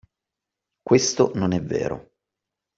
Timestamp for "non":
1.35-1.51